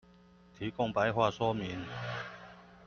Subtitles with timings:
[0.57, 1.85] 提供白話說明